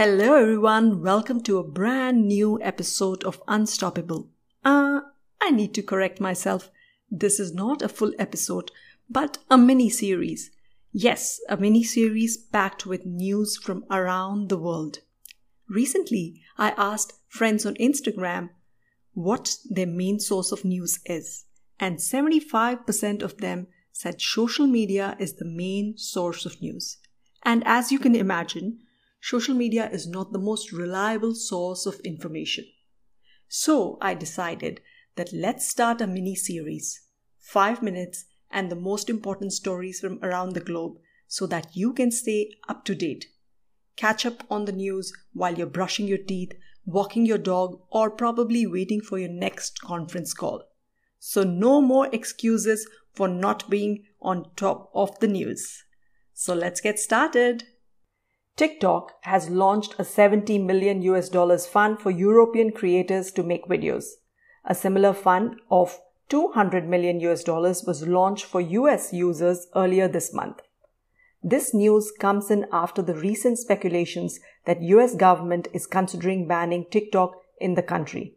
[0.00, 1.02] Hello, everyone.
[1.02, 4.28] Welcome to a brand new episode of Unstoppable.
[4.64, 5.00] Uh,
[5.42, 6.70] I need to correct myself.
[7.10, 8.70] This is not a full episode,
[9.10, 10.52] but a mini series.
[10.92, 15.00] Yes, a mini series packed with news from around the world.
[15.68, 18.50] Recently, I asked friends on Instagram
[19.14, 21.44] what their main source of news is,
[21.80, 26.98] and 75% of them said social media is the main source of news.
[27.42, 28.78] And as you can imagine,
[29.20, 32.64] social media is not the most reliable source of information.
[33.48, 34.80] So I decided
[35.16, 37.02] that let's start a mini series,
[37.40, 42.10] 5 minutes and the most important stories from around the globe so that you can
[42.10, 43.26] stay up to date.
[43.96, 46.52] Catch up on the news while you're brushing your teeth,
[46.86, 50.62] walking your dog, or probably waiting for your next conference call.
[51.18, 55.84] So, no more excuses for not being on top of the news.
[56.32, 57.64] So, let's get started.
[58.58, 64.06] TikTok has launched a 70 million US dollars fund for European creators to make videos.
[64.64, 70.34] A similar fund of 200 million US dollars was launched for US users earlier this
[70.34, 70.62] month.
[71.40, 77.36] This news comes in after the recent speculations that US government is considering banning TikTok
[77.60, 78.34] in the country.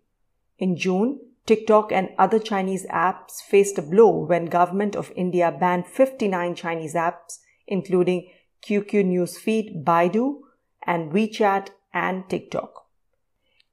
[0.60, 5.88] In June, TikTok and other Chinese apps faced a blow when government of India banned
[5.88, 7.40] 59 Chinese apps
[7.72, 8.28] including
[8.66, 10.42] QQ Newsfeed, Baidu,
[10.86, 12.86] and WeChat and TikTok.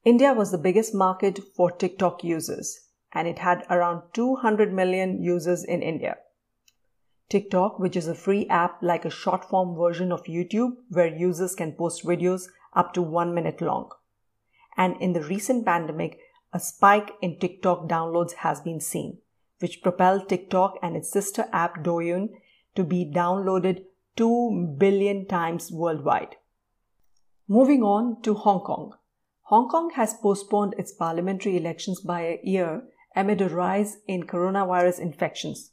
[0.04, 5.64] India was the biggest market for TikTok users, and it had around 200 million users
[5.64, 6.16] in India.
[7.28, 11.54] TikTok, which is a free app like a short form version of YouTube where users
[11.54, 13.90] can post videos up to one minute long.
[14.76, 16.18] And in the recent pandemic,
[16.52, 19.18] a spike in TikTok downloads has been seen,
[19.58, 22.30] which propelled TikTok and its sister app Douyin
[22.74, 23.84] to be downloaded
[24.18, 26.34] 2 billion times worldwide.
[27.46, 28.94] Moving on to Hong Kong.
[29.42, 32.82] Hong Kong has postponed its parliamentary elections by a year
[33.14, 35.70] amid a rise in coronavirus infections.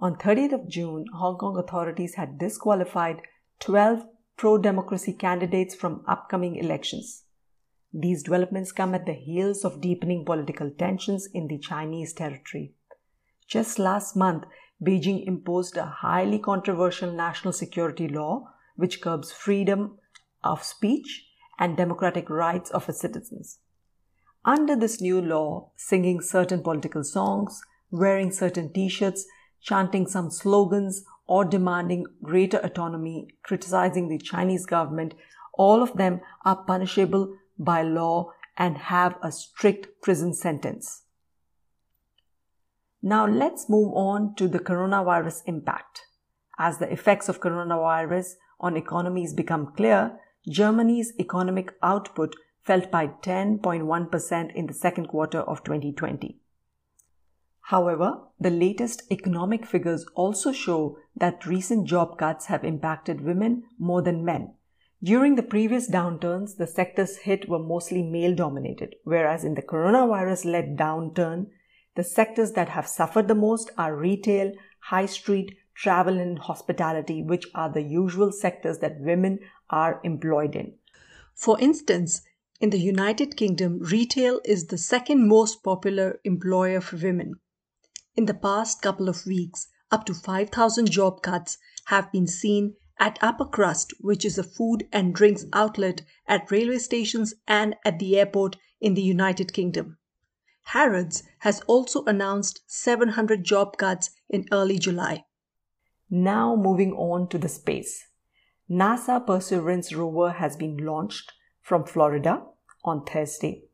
[0.00, 3.20] On 30th of June, Hong Kong authorities had disqualified
[3.60, 4.06] 12
[4.38, 7.24] pro-democracy candidates from upcoming elections.
[7.92, 12.72] These developments come at the heels of deepening political tensions in the Chinese territory.
[13.46, 14.44] Just last month,
[14.82, 19.98] Beijing imposed a highly controversial national security law which curbs freedom
[20.42, 21.26] of speech
[21.58, 23.58] and democratic rights of its citizens.
[24.44, 27.62] Under this new law, singing certain political songs,
[27.92, 29.24] wearing certain t shirts,
[29.60, 35.14] chanting some slogans, or demanding greater autonomy, criticizing the Chinese government,
[35.54, 41.02] all of them are punishable by law and have a strict prison sentence.
[43.02, 46.02] Now let's move on to the coronavirus impact.
[46.58, 54.54] As the effects of coronavirus on economies become clear, Germany's economic output fell by 10.1%
[54.54, 56.38] in the second quarter of 2020.
[57.66, 64.02] However, the latest economic figures also show that recent job cuts have impacted women more
[64.02, 64.54] than men.
[65.02, 70.44] During the previous downturns, the sectors hit were mostly male dominated, whereas in the coronavirus
[70.44, 71.46] led downturn,
[71.94, 77.46] the sectors that have suffered the most are retail, high street, travel, and hospitality, which
[77.54, 79.38] are the usual sectors that women
[79.70, 80.74] are employed in.
[81.34, 82.22] For instance,
[82.60, 87.34] in the United Kingdom, retail is the second most popular employer for women.
[88.14, 93.18] In the past couple of weeks, up to 5,000 job cuts have been seen at
[93.20, 98.18] Upper Crust, which is a food and drinks outlet at railway stations and at the
[98.18, 99.98] airport in the United Kingdom.
[100.64, 105.24] Harrods has also announced 700 job cuts in early July.
[106.10, 108.06] Now, moving on to the space.
[108.70, 112.42] NASA Perseverance rover has been launched from Florida
[112.84, 113.64] on Thursday.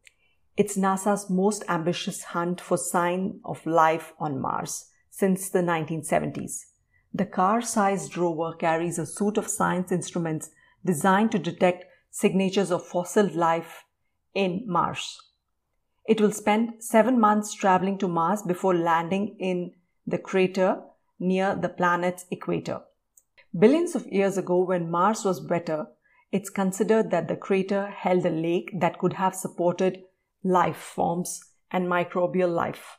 [0.57, 6.65] It's NASA's most ambitious hunt for sign of life on Mars since the 1970s.
[7.15, 10.51] The car-sized rover carries a suite of science instruments
[10.85, 13.85] designed to detect signatures of fossil life
[14.35, 15.19] in Mars.
[16.09, 19.73] It will spend seven months traveling to Mars before landing in
[20.07, 20.81] the crater
[21.21, 22.81] near the planet's equator.
[23.57, 25.89] Billions of years ago, when Mars was wetter,
[26.33, 30.03] it's considered that the crater held a lake that could have supported
[30.43, 32.97] life forms and microbial life.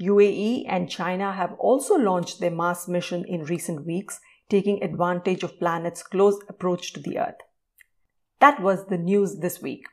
[0.00, 5.58] UAE and China have also launched their Mars mission in recent weeks, taking advantage of
[5.58, 7.40] planet's close approach to the Earth.
[8.38, 9.86] That was the news this week.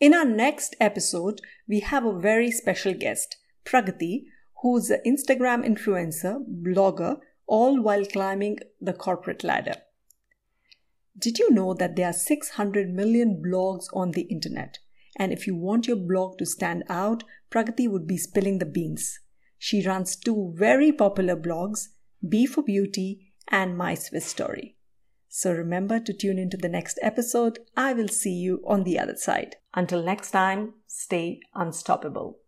[0.00, 4.26] In our next episode, we have a very special guest, Pragati,
[4.62, 7.18] who's an Instagram influencer, blogger,
[7.48, 9.74] all while climbing the corporate ladder.
[11.18, 14.78] Did you know that there are 600 million blogs on the internet?
[15.16, 19.18] And if you want your blog to stand out, Pragati would be spilling the beans.
[19.58, 21.88] She runs two very popular blogs,
[22.26, 24.77] B for Beauty and My Swiss Story.
[25.28, 27.58] So remember to tune into the next episode.
[27.76, 29.56] I will see you on the other side.
[29.74, 32.38] Until next time, stay unstoppable.